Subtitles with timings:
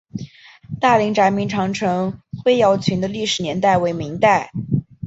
[0.79, 4.51] 大岭寨明长城灰窑群的历史年代为明代。